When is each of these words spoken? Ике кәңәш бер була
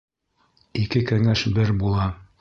Ике 0.83 1.03
кәңәш 1.13 1.47
бер 1.59 1.77
була 1.85 2.13